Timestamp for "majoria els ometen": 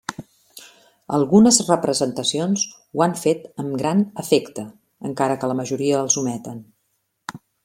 5.61-6.65